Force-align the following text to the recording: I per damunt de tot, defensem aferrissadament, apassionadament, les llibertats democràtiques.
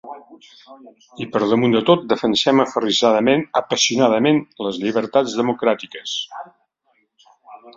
I 1.25 1.25
per 1.35 1.41
damunt 1.51 1.75
de 1.75 1.81
tot, 1.89 2.07
defensem 2.13 2.63
aferrissadament, 2.63 3.43
apassionadament, 3.61 4.41
les 4.69 4.81
llibertats 4.87 5.37
democràtiques. 5.43 6.17